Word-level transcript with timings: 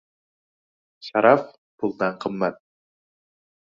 •Sharaf 1.07 1.45
puldan 1.79 2.19
qimmat. 2.27 2.63